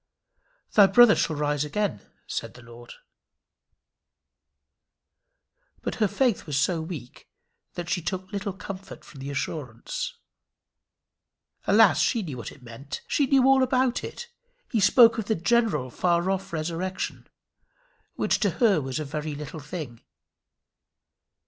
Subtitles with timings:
[0.73, 2.93] "Thy brother shall rise again," said the Lord.
[5.83, 7.29] But her faith was so weak
[7.75, 10.15] that she took little comfort from the assurance.
[11.67, 11.99] Alas!
[12.01, 13.01] she knew what it meant.
[13.07, 14.27] She knew all about it.
[14.71, 17.27] He spoke of the general far off resurrection,
[18.15, 20.01] which to her was a very little thing.